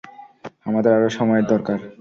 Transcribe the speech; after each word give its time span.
আমাদের 0.65 0.91
আরো 0.93 1.09
সময়ের 1.09 1.45
দরকার। 1.45 1.77